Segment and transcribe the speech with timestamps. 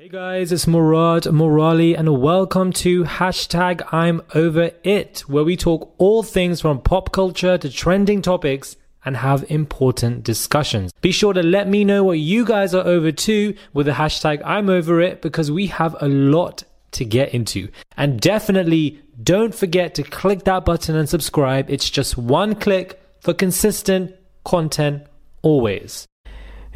[0.00, 5.92] Hey guys, it's Murad Merali and welcome to hashtag I'm Over It, where we talk
[5.98, 10.92] all things from pop culture to trending topics and have important discussions.
[11.00, 14.40] Be sure to let me know what you guys are over to with the hashtag
[14.44, 17.66] I'm Over It because we have a lot to get into.
[17.96, 21.68] And definitely don't forget to click that button and subscribe.
[21.68, 25.08] It's just one click for consistent content
[25.42, 26.06] always.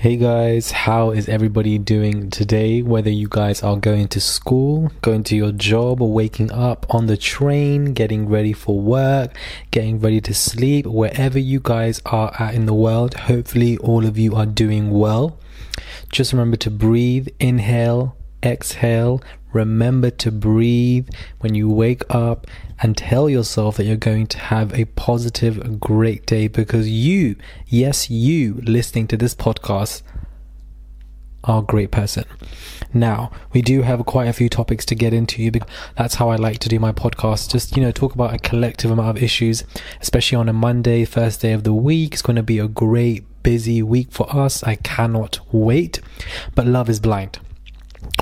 [0.02, 2.82] Hey guys, how is everybody doing today?
[2.82, 7.06] Whether you guys are going to school, going to your job, or waking up on
[7.06, 9.30] the train, getting ready for work,
[9.70, 14.18] getting ready to sleep, wherever you guys are at in the world, hopefully all of
[14.18, 15.38] you are doing well.
[16.10, 19.22] Just remember to breathe, inhale, exhale.
[19.52, 21.08] Remember to breathe
[21.40, 22.46] when you wake up
[22.80, 27.36] and tell yourself that you're going to have a positive, great day because you,
[27.66, 30.02] yes, you listening to this podcast
[31.44, 32.24] are a great person.
[32.94, 35.50] Now, we do have quite a few topics to get into.
[35.50, 37.50] Because that's how I like to do my podcast.
[37.50, 39.64] Just, you know, talk about a collective amount of issues,
[40.00, 42.14] especially on a Monday, first day of the week.
[42.14, 44.62] It's going to be a great, busy week for us.
[44.62, 46.00] I cannot wait.
[46.54, 47.38] But love is blind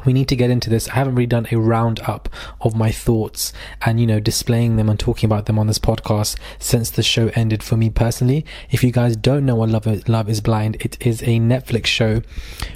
[0.04, 0.88] we need to get into this.
[0.88, 2.28] I haven't really done a roundup
[2.60, 3.52] of my thoughts
[3.84, 7.30] and, you know, displaying them and talking about them on this podcast since the show
[7.34, 8.44] ended for me personally.
[8.70, 12.22] If you guys don't know what Love, Love is Blind, it is a Netflix show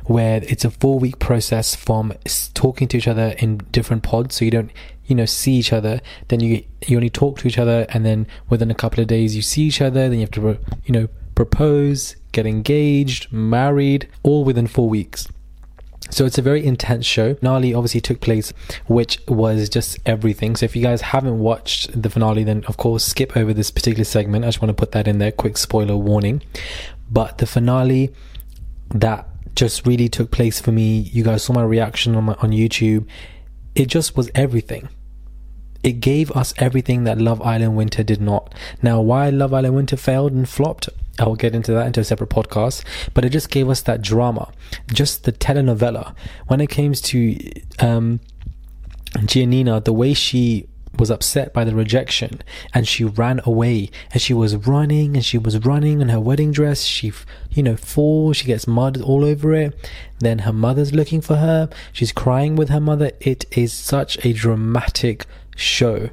[0.04, 2.12] where it's a four week process from
[2.52, 4.36] talking to each other in different pods.
[4.36, 4.70] So you don't,
[5.06, 6.00] you know, see each other.
[6.28, 7.86] Then you, you only talk to each other.
[7.90, 10.08] And then within a couple of days, you see each other.
[10.08, 15.26] Then you have to, you know, propose, get engaged, married, all within four weeks.
[16.14, 17.34] So it's a very intense show.
[17.34, 18.52] Finale obviously took place,
[18.86, 20.54] which was just everything.
[20.54, 24.04] So if you guys haven't watched the finale, then of course skip over this particular
[24.04, 24.44] segment.
[24.44, 25.32] I just want to put that in there.
[25.32, 26.40] Quick spoiler warning.
[27.10, 28.14] But the finale
[28.90, 29.26] that
[29.56, 31.00] just really took place for me.
[31.00, 33.08] You guys saw my reaction on my, on YouTube.
[33.74, 34.88] It just was everything.
[35.82, 38.54] It gave us everything that Love Island Winter did not.
[38.82, 40.88] Now, why Love Island Winter failed and flopped,
[41.18, 44.02] I will get into that into a separate podcast, but it just gave us that
[44.02, 44.52] drama,
[44.92, 46.14] just the telenovela.
[46.48, 47.38] When it comes to
[47.78, 48.20] um,
[49.12, 52.40] Giannina, the way she was upset by the rejection
[52.72, 56.52] and she ran away and she was running and she was running in her wedding
[56.52, 56.82] dress.
[56.82, 57.12] She,
[57.50, 59.90] you know, falls, she gets mud all over it.
[60.20, 61.68] Then her mother's looking for her.
[61.92, 63.12] She's crying with her mother.
[63.20, 65.26] It is such a dramatic
[65.56, 66.10] show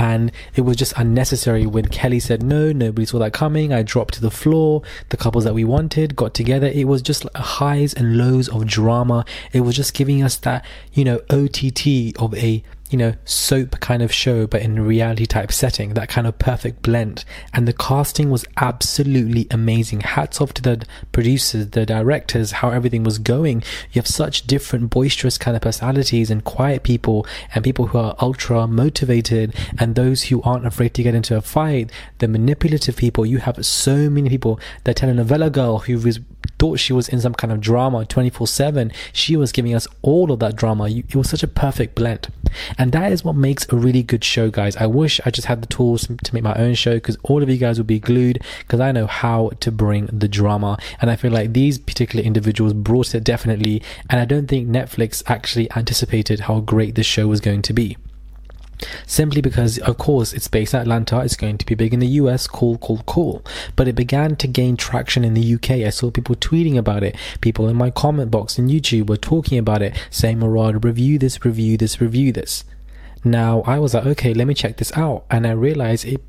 [0.00, 3.70] and it was just unnecessary when Kelly said no, nobody saw that coming.
[3.70, 4.80] I dropped to the floor.
[5.10, 6.68] The couples that we wanted got together.
[6.68, 9.26] It was just highs and lows of drama.
[9.52, 14.02] It was just giving us that, you know, OTT of a you know, soap kind
[14.02, 17.24] of show, but in reality type setting, that kind of perfect blend.
[17.54, 20.00] And the casting was absolutely amazing.
[20.00, 23.62] Hats off to the producers, the directors, how everything was going.
[23.92, 28.16] You have such different boisterous kind of personalities and quiet people and people who are
[28.20, 33.24] ultra motivated and those who aren't afraid to get into a fight, the manipulative people.
[33.24, 34.58] You have so many people.
[34.82, 36.18] The telenovela girl who was
[36.58, 38.92] thought she was in some kind of drama 24 7.
[39.12, 40.88] She was giving us all of that drama.
[40.88, 42.28] It was such a perfect blend.
[42.80, 44.74] And that is what makes a really good show, guys.
[44.78, 47.50] I wish I just had the tools to make my own show because all of
[47.50, 50.78] you guys would be glued because I know how to bring the drama.
[50.98, 53.82] And I feel like these particular individuals brought it definitely.
[54.08, 57.98] And I don't think Netflix actually anticipated how great this show was going to be.
[59.06, 62.06] Simply because, of course, it's based in Atlanta, it's going to be big in the
[62.06, 63.44] US, cool, cool, cool.
[63.76, 65.70] But it began to gain traction in the UK.
[65.70, 67.16] I saw people tweeting about it.
[67.40, 71.44] People in my comment box in YouTube were talking about it, saying, Murad, review this,
[71.44, 72.64] review this, review this.
[73.22, 75.24] Now, I was like, okay, let me check this out.
[75.30, 76.22] And I realized it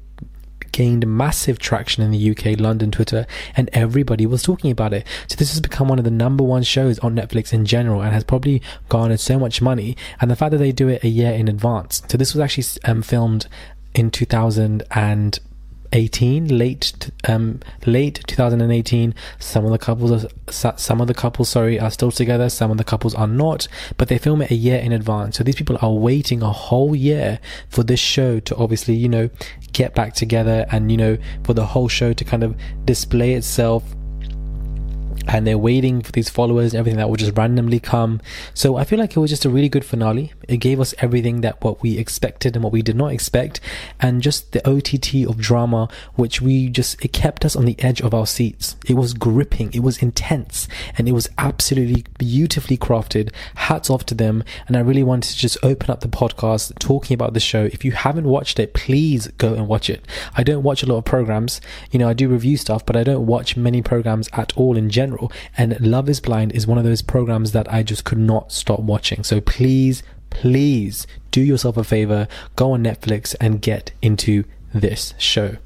[0.71, 3.25] gained massive traction in the UK, London, Twitter,
[3.55, 5.05] and everybody was talking about it.
[5.27, 8.13] So this has become one of the number one shows on Netflix in general and
[8.13, 9.97] has probably garnered so much money.
[10.19, 12.01] And the fact that they do it a year in advance.
[12.07, 13.47] So this was actually um, filmed
[13.93, 15.39] in 2000 and
[15.93, 21.79] 18 late um late 2018 some of the couples are some of the couples sorry
[21.79, 23.67] are still together some of the couples are not
[23.97, 25.37] but they film it a year in advance.
[25.37, 27.39] So these people are waiting a whole year
[27.69, 29.29] for this show to obviously you know
[29.73, 32.55] get back together and you know for the whole show to kind of
[32.85, 33.83] display itself
[35.27, 38.21] and they're waiting for these followers and everything that will just randomly come.
[38.53, 40.33] So I feel like it was just a really good finale.
[40.47, 43.59] It gave us everything that what we expected and what we did not expect,
[43.99, 48.01] and just the OTT of drama, which we just it kept us on the edge
[48.01, 48.75] of our seats.
[48.87, 53.31] It was gripping, it was intense, and it was absolutely beautifully crafted.
[53.55, 57.13] Hats off to them, and I really wanted to just open up the podcast talking
[57.13, 57.65] about the show.
[57.65, 60.05] If you haven't watched it, please go and watch it.
[60.35, 63.03] I don't watch a lot of programs, you know, I do review stuff, but I
[63.03, 65.31] don't watch many programs at all in general general.
[65.57, 68.79] And Love is Blind is one of those programs that I just could not stop
[68.79, 69.23] watching.
[69.23, 74.43] So please, please do yourself a favor, go on Netflix and get into
[74.73, 75.57] this show.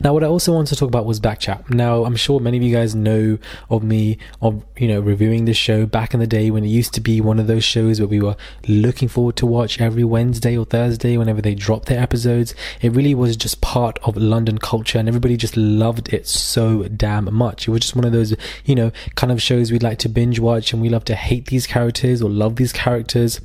[0.00, 1.70] Now, what I also wanted to talk about was Backchat.
[1.70, 3.38] Now, I'm sure many of you guys know
[3.70, 6.94] of me of you know reviewing this show back in the day when it used
[6.94, 8.36] to be one of those shows where we were
[8.68, 12.54] looking forward to watch every Wednesday or Thursday whenever they dropped their episodes.
[12.80, 17.32] It really was just part of London culture, and everybody just loved it so damn
[17.34, 17.68] much.
[17.68, 18.34] It was just one of those
[18.64, 21.46] you know kind of shows we'd like to binge watch, and we love to hate
[21.46, 23.40] these characters or love these characters.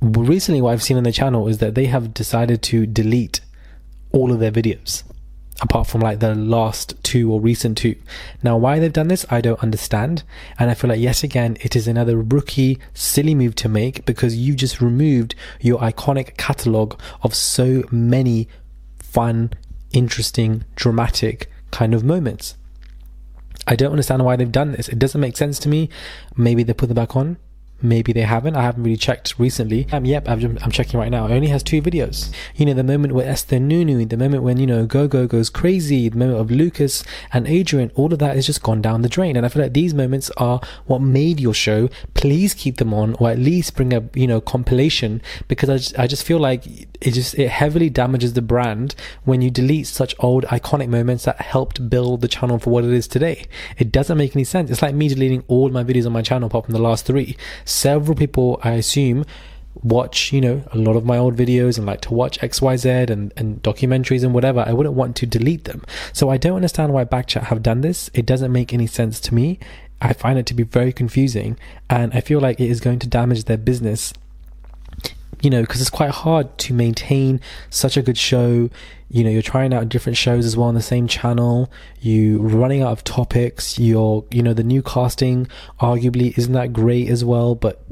[0.00, 3.40] Recently, what I've seen on the channel is that they have decided to delete
[4.12, 5.02] all of their videos
[5.60, 7.96] apart from like the last two or recent two.
[8.42, 10.24] Now, why they've done this, I don't understand.
[10.58, 14.36] And I feel like, yes, again, it is another rookie, silly move to make because
[14.36, 18.48] you just removed your iconic catalogue of so many
[18.98, 19.52] fun,
[19.92, 22.56] interesting, dramatic kind of moments.
[23.66, 24.88] I don't understand why they've done this.
[24.88, 25.88] It doesn't make sense to me.
[26.36, 27.38] Maybe they put them back on.
[27.84, 28.56] Maybe they haven't.
[28.56, 29.86] I haven't really checked recently.
[29.92, 31.26] Um, yep, I'm, I'm checking right now.
[31.26, 32.32] It only has two videos.
[32.56, 36.08] You know, the moment where Esther Nunu, the moment when, you know, Gogo goes crazy,
[36.08, 39.36] the moment of Lucas and Adrian, all of that has just gone down the drain.
[39.36, 41.90] And I feel like these moments are what made your show.
[42.14, 45.98] Please keep them on or at least bring a, you know, compilation because I just,
[45.98, 46.64] I just feel like
[47.04, 51.40] it just, it heavily damages the brand when you delete such old iconic moments that
[51.40, 53.44] helped build the channel for what it is today.
[53.78, 54.70] It doesn't make any sense.
[54.70, 57.36] It's like me deleting all my videos on my channel apart from the last three
[57.64, 59.24] several people, I assume,
[59.82, 63.32] watch, you know, a lot of my old videos and like to watch XYZ and,
[63.36, 64.64] and documentaries and whatever.
[64.66, 65.84] I wouldn't want to delete them.
[66.12, 68.10] So I don't understand why Backchat have done this.
[68.14, 69.58] It doesn't make any sense to me.
[70.00, 71.58] I find it to be very confusing
[71.90, 74.12] and I feel like it is going to damage their business
[75.44, 78.70] you know, because it's quite hard to maintain such a good show.
[79.10, 81.70] You know, you're trying out different shows as well on the same channel.
[82.00, 83.78] You running out of topics.
[83.78, 85.46] You're, you know, the new casting
[85.80, 87.84] arguably isn't that great as well, but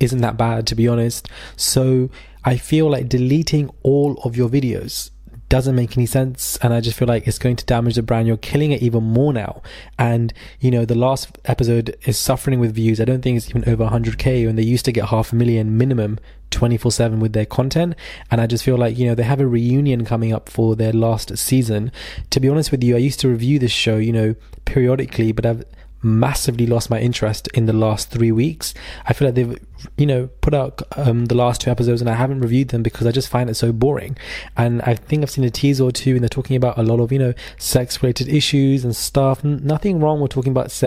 [0.00, 1.28] isn't that bad to be honest.
[1.56, 2.10] So
[2.44, 5.10] I feel like deleting all of your videos
[5.48, 8.26] doesn't make any sense and i just feel like it's going to damage the brand.
[8.26, 9.62] You're killing it even more now.
[9.98, 13.00] And you know the last episode is suffering with views.
[13.00, 15.76] I don't think it's even over 100k and they used to get half a million
[15.76, 16.18] minimum
[16.50, 17.94] 24 7 with their content.
[18.30, 20.92] And i just feel like you know they have a reunion coming up for their
[20.92, 21.92] last season.
[22.30, 24.34] To be honest with you i used to review this show you know
[24.64, 25.64] periodically but i've
[26.02, 28.74] massively lost my interest in the last three weeks.
[29.06, 29.58] I feel like they've,
[29.96, 33.06] you know, put out um, the last two episodes and I haven't reviewed them because
[33.06, 34.16] I just find it so boring.
[34.56, 37.00] And I think I've seen a teaser or two and they're talking about a lot
[37.00, 39.42] of, you know, sex related issues and stuff.
[39.44, 40.86] Nothing wrong with talking about sex.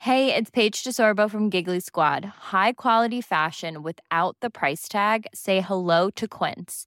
[0.00, 2.24] Hey, it's Paige DeSorbo from Giggly Squad.
[2.24, 5.26] High quality fashion without the price tag?
[5.34, 6.86] Say hello to Quince.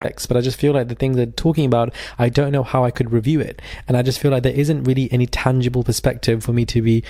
[0.00, 2.90] but I just feel like the things they're talking about, I don't know how I
[2.90, 3.60] could review it.
[3.88, 7.02] And I just feel like there isn't really any tangible perspective for me to be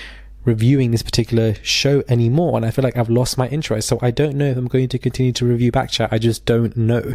[0.44, 2.56] reviewing this particular show anymore.
[2.56, 3.88] And I feel like I've lost my interest.
[3.88, 6.08] So I don't know if I'm going to continue to review Backchat.
[6.12, 7.14] I just don't know.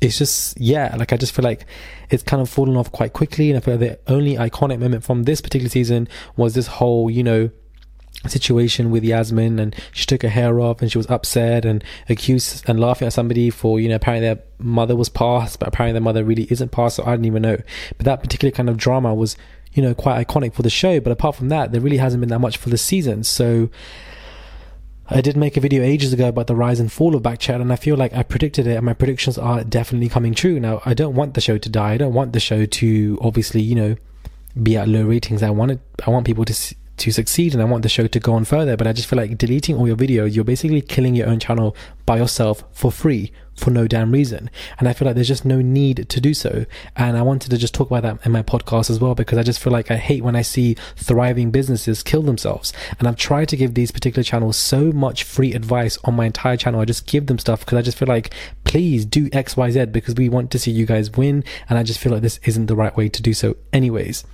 [0.00, 1.64] It's just, yeah, like I just feel like
[2.10, 3.50] it's kind of fallen off quite quickly.
[3.50, 7.10] And I feel like the only iconic moment from this particular season was this whole,
[7.10, 7.50] you know,
[8.26, 12.68] situation with Yasmin and she took her hair off and she was upset and accused
[12.68, 16.02] and laughing at somebody for, you know, apparently their mother was passed, but apparently their
[16.02, 17.58] mother really isn't passed, so I didn't even know.
[17.96, 19.36] But that particular kind of drama was,
[19.72, 21.00] you know, quite iconic for the show.
[21.00, 23.24] But apart from that, there really hasn't been that much for the season.
[23.24, 23.70] So
[25.08, 27.72] I did make a video ages ago about the rise and fall of Backchat, and
[27.72, 30.60] I feel like I predicted it, and my predictions are definitely coming true.
[30.60, 31.94] Now, I don't want the show to die.
[31.94, 33.96] I don't want the show to obviously, you know,
[34.62, 35.42] be at low ratings.
[35.42, 35.80] I want it.
[36.06, 38.76] I want people to to succeed and I want the show to go on further.
[38.76, 41.76] But I just feel like deleting all your videos, you're basically killing your own channel
[42.06, 44.50] by yourself for free for no damn reason.
[44.78, 46.64] And I feel like there's just no need to do so.
[46.96, 49.42] And I wanted to just talk about that in my podcast as well because I
[49.42, 52.72] just feel like I hate when I see thriving businesses kill themselves.
[52.98, 56.56] And I've tried to give these particular channels so much free advice on my entire
[56.56, 56.80] channel.
[56.80, 58.34] I just give them stuff because I just feel like,
[58.64, 61.44] please do XYZ because we want to see you guys win.
[61.68, 64.24] And I just feel like this isn't the right way to do so, anyways.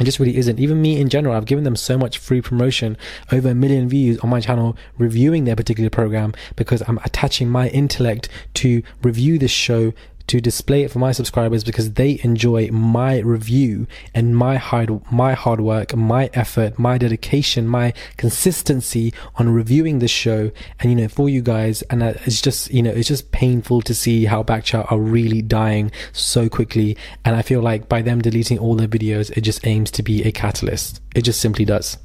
[0.00, 0.58] It just really isn't.
[0.58, 2.96] Even me in general, I've given them so much free promotion,
[3.30, 7.68] over a million views on my channel reviewing their particular program because I'm attaching my
[7.68, 9.92] intellect to review this show
[10.26, 15.34] to display it for my subscribers because they enjoy my review and my hard my
[15.34, 20.50] hard work, my effort, my dedication, my consistency on reviewing the show.
[20.80, 23.82] And you know, for you guys, and uh, it's just you know, it's just painful
[23.82, 26.96] to see how Backchat are really dying so quickly.
[27.24, 30.22] And I feel like by them deleting all their videos, it just aims to be
[30.24, 31.00] a catalyst.
[31.14, 31.98] It just simply does.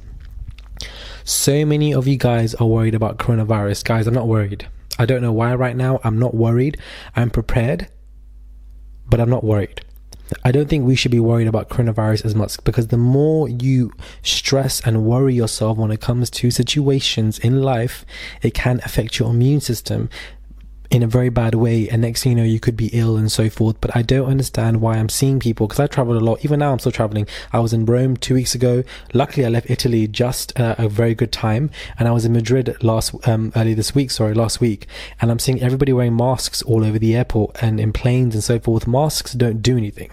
[1.24, 3.84] So many of you guys are worried about coronavirus.
[3.84, 4.66] Guys, I'm not worried.
[4.98, 6.00] I don't know why right now.
[6.02, 6.78] I'm not worried.
[7.14, 7.88] I'm prepared
[9.08, 9.80] but I'm not worried.
[10.44, 13.92] I don't think we should be worried about coronavirus as much because the more you
[14.22, 18.04] stress and worry yourself when it comes to situations in life,
[18.42, 20.10] it can affect your immune system
[20.90, 23.30] in a very bad way and next thing you know you could be ill and
[23.30, 26.42] so forth but i don't understand why i'm seeing people because i traveled a lot
[26.44, 29.68] even now i'm still traveling i was in rome two weeks ago luckily i left
[29.68, 33.74] italy just uh, a very good time and i was in madrid last um early
[33.74, 34.86] this week sorry last week
[35.20, 38.58] and i'm seeing everybody wearing masks all over the airport and in planes and so
[38.58, 40.10] forth masks don't do anything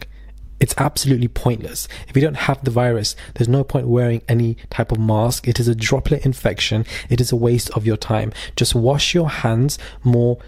[0.57, 1.85] it's absolutely pointless.
[2.07, 5.49] If you don't have the virus, there's no point wearing any type of mask.
[5.49, 6.85] It is a droplet infection.
[7.09, 8.31] It is a waste of your time.
[8.55, 10.39] Just wash your hands more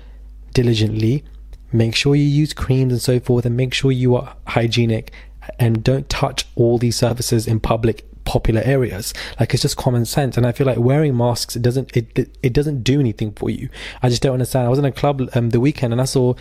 [0.58, 1.24] diligently.
[1.72, 5.12] Make sure you use creams and so forth, and make sure you are hygienic
[5.60, 10.36] and don't touch all these surfaces in public popular areas like it's just common sense
[10.36, 13.70] and i feel like wearing masks it doesn't it it doesn't do anything for you
[14.04, 16.34] i just don't understand i was in a club um, the weekend and i saw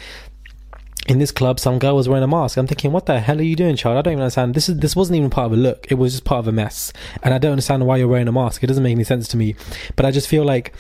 [1.09, 2.57] in this club, some girl was wearing a mask.
[2.57, 3.97] I'm thinking, what the hell are you doing, child?
[3.97, 4.55] I don't even understand.
[4.55, 5.87] This is this wasn't even part of a look.
[5.89, 6.93] It was just part of a mess,
[7.23, 8.65] and I don't understand why you're wearing a mask.
[8.65, 9.55] It doesn't make any sense to me.
[9.95, 10.75] But I just feel like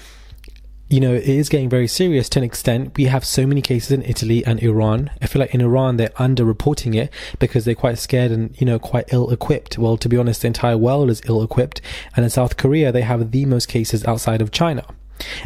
[0.89, 2.97] you know, it is getting very serious to an extent.
[2.97, 5.11] We have so many cases in Italy and Iran.
[5.21, 8.79] I feel like in Iran, they're underreporting it because they're quite scared and, you know,
[8.79, 9.79] quite ill equipped.
[9.79, 11.81] Well, to be honest, the entire world is ill equipped.
[12.15, 14.85] And in South Korea, they have the most cases outside of China.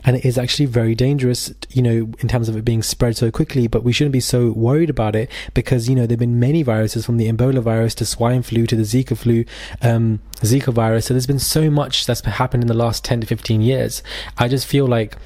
[0.05, 3.31] And it is actually very dangerous, you know, in terms of it being spread so
[3.31, 6.41] quickly, but we shouldn't be so worried about it because, you know, there have been
[6.41, 9.45] many viruses from the Ebola virus to swine flu to the Zika flu,
[9.83, 11.07] um, Zika virus.
[11.07, 14.03] So there's been so much that's happened in the last 10 to 15 years.
[14.39, 15.17] I just feel like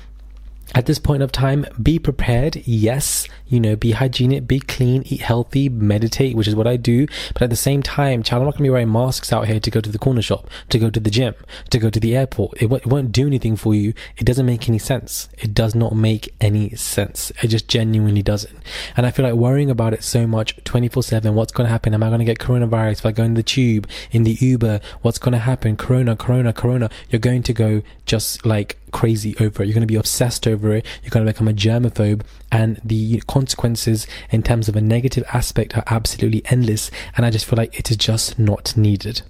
[0.74, 2.56] at this point of time, be prepared.
[2.64, 7.06] Yes, you know, be hygienic, be clean, eat healthy, meditate, which is what I do.
[7.32, 9.70] But at the same time, child, I'm not to be wearing masks out here to
[9.70, 11.34] go to the corner shop, to go to the gym,
[11.70, 12.54] to go to the airport.
[12.56, 13.94] It, w- it won't do anything for you.
[14.16, 15.28] It doesn't make any sense.
[15.38, 17.30] It does not make any sense.
[17.42, 18.58] It just genuinely doesn't.
[18.96, 21.34] And I feel like worrying about it so much 24 7.
[21.34, 21.94] What's going to happen?
[21.94, 24.80] Am I going to get coronavirus if I go in the tube, in the Uber?
[25.02, 25.76] What's going to happen?
[25.76, 26.90] Corona, corona, corona.
[27.10, 29.66] You're going to go just like crazy over it.
[29.66, 30.86] You're going to be obsessed over it.
[31.02, 35.76] You're going to become a germaphobe and the consequences in terms of a negative aspect
[35.76, 36.90] are absolutely endless.
[37.16, 39.22] And I just feel like it is just not needed.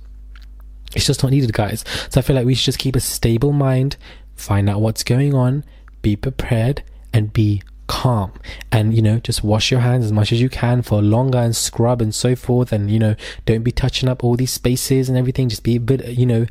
[0.94, 1.83] It's just not needed, guys.
[2.11, 3.97] So I feel like we should just keep a stable mind,
[4.37, 5.64] find out what's going on,
[6.02, 8.33] be prepared, and be calm
[8.73, 11.54] and you know just wash your hands as much as you can for longer and
[11.54, 15.18] scrub and so forth and you know don't be touching up all these spaces and
[15.18, 16.47] everything just be a bit you know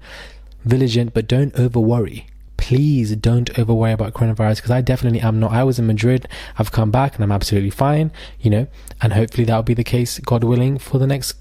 [0.63, 2.27] vigilant but don't over worry
[2.63, 5.51] please don't over worry about coronavirus because I definitely am not.
[5.51, 8.67] I was in Madrid, I've come back and I'm absolutely fine, you know,
[9.01, 11.35] and hopefully that'll be the case, God willing, for the next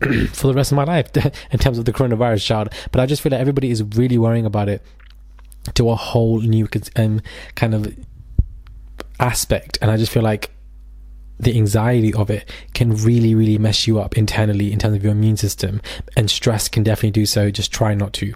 [0.32, 1.14] for the rest of my life
[1.50, 2.68] in terms of the coronavirus child.
[2.90, 4.82] But I just feel like everybody is really worrying about it
[5.74, 7.20] to a whole new um,
[7.54, 7.94] kind of
[9.20, 10.51] aspect, and I just feel like
[11.38, 15.12] the anxiety of it can really, really mess you up internally in terms of your
[15.12, 15.80] immune system.
[16.16, 17.50] And stress can definitely do so.
[17.50, 18.34] Just try not to.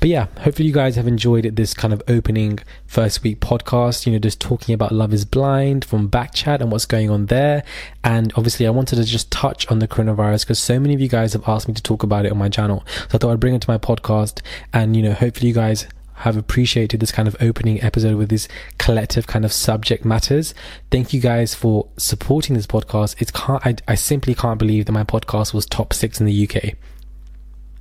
[0.00, 4.12] But yeah, hopefully you guys have enjoyed this kind of opening first week podcast, you
[4.12, 7.62] know, just talking about Love is Blind from Backchat and what's going on there.
[8.02, 11.08] And obviously, I wanted to just touch on the coronavirus because so many of you
[11.08, 12.84] guys have asked me to talk about it on my channel.
[12.86, 14.40] So I thought I'd bring it to my podcast
[14.72, 15.86] and, you know, hopefully you guys
[16.18, 18.48] have appreciated this kind of opening episode with these
[18.78, 20.54] collective kind of subject matters.
[20.90, 23.14] Thank you guys for supporting this podcast.
[23.18, 26.48] It's can't, I, I simply can't believe that my podcast was top six in the
[26.48, 26.74] UK.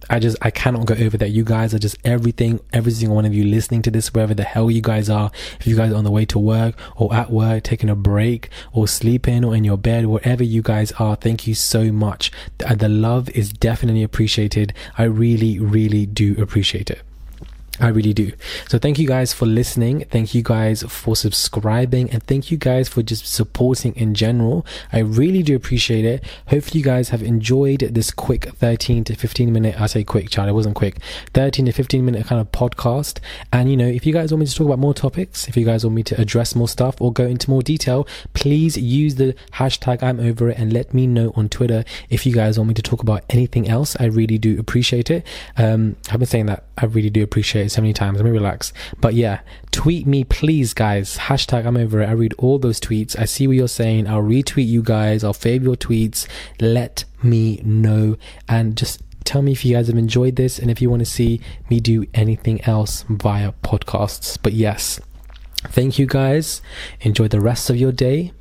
[0.09, 1.31] I just I cannot go over that.
[1.31, 4.43] You guys are just everything, every single one of you listening to this, wherever the
[4.43, 5.31] hell you guys are.
[5.59, 8.49] If you guys are on the way to work or at work, taking a break
[8.71, 12.31] or sleeping or in your bed, wherever you guys are, thank you so much.
[12.59, 14.73] The, the love is definitely appreciated.
[14.97, 17.01] I really, really do appreciate it.
[17.79, 18.31] I really do.
[18.69, 20.05] So thank you guys for listening.
[20.09, 24.65] Thank you guys for subscribing and thank you guys for just supporting in general.
[24.91, 26.23] I really do appreciate it.
[26.47, 30.49] Hopefully you guys have enjoyed this quick 13 to 15 minute, I say quick child,
[30.49, 30.97] it wasn't quick,
[31.33, 33.19] 13 to 15 minute kind of podcast.
[33.53, 35.65] And you know, if you guys want me to talk about more topics, if you
[35.65, 39.35] guys want me to address more stuff or go into more detail, please use the
[39.53, 42.73] hashtag I'm over it and let me know on Twitter if you guys want me
[42.73, 43.95] to talk about anything else.
[43.99, 45.25] I really do appreciate it.
[45.57, 48.17] Um, I've been saying that I really do appreciate it so many times.
[48.17, 48.71] Let me relax.
[49.01, 49.39] But yeah,
[49.71, 51.17] tweet me, please, guys.
[51.17, 52.09] Hashtag I'm over it.
[52.09, 53.17] I read all those tweets.
[53.17, 54.07] I see what you're saying.
[54.07, 55.23] I'll retweet you guys.
[55.23, 56.27] I'll fave your tweets.
[56.61, 58.17] Let me know
[58.47, 61.05] and just tell me if you guys have enjoyed this and if you want to
[61.05, 64.37] see me do anything else via podcasts.
[64.41, 64.99] But yes,
[65.63, 66.61] thank you guys.
[67.01, 68.31] Enjoy the rest of your day.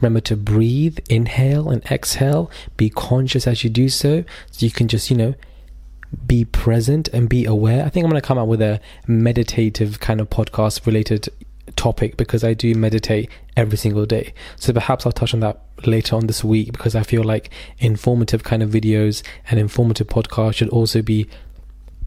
[0.00, 2.50] Remember to breathe, inhale, and exhale.
[2.76, 5.34] Be conscious as you do so, so you can just, you know,
[6.26, 7.84] be present and be aware.
[7.84, 11.28] I think I'm going to come out with a meditative kind of podcast related
[11.76, 14.32] topic because I do meditate every single day.
[14.56, 18.42] So perhaps I'll touch on that later on this week because I feel like informative
[18.42, 21.28] kind of videos and informative podcasts should also be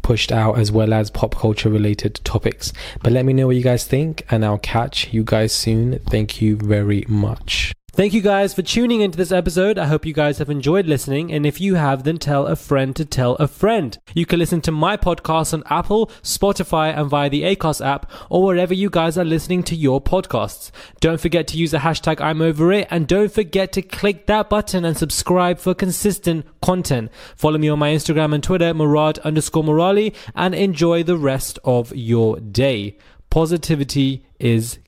[0.02, 2.74] pushed out as well as pop culture related topics.
[3.04, 6.00] But let me know what you guys think and I'll catch you guys soon.
[6.00, 7.74] Thank you very much.
[7.94, 9.78] Thank you guys for tuning into this episode.
[9.78, 11.34] I hope you guys have enjoyed listening.
[11.34, 13.98] And if you have, then tell a friend to tell a friend.
[14.14, 18.46] You can listen to my podcast on Apple, Spotify, and via the Acast app, or
[18.46, 20.72] wherever you guys are listening to your podcasts.
[21.02, 22.88] Don't forget to use the hashtag I'm over it.
[22.90, 27.12] And don't forget to click that button and subscribe for consistent content.
[27.36, 31.94] Follow me on my Instagram and Twitter, Murad underscore Merali, and enjoy the rest of
[31.94, 32.98] your day.
[33.30, 34.80] Positivity is